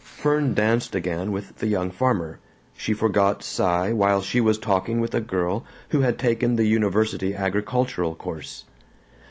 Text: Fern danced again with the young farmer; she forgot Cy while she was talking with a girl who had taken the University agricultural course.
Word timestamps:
Fern 0.03 0.55
danced 0.55 0.95
again 0.95 1.31
with 1.31 1.57
the 1.57 1.67
young 1.67 1.91
farmer; 1.91 2.39
she 2.75 2.91
forgot 2.91 3.43
Cy 3.43 3.91
while 3.93 4.23
she 4.23 4.41
was 4.41 4.57
talking 4.57 4.99
with 4.99 5.13
a 5.13 5.21
girl 5.21 5.63
who 5.89 6.01
had 6.01 6.17
taken 6.17 6.55
the 6.55 6.65
University 6.65 7.35
agricultural 7.35 8.15
course. 8.15 8.63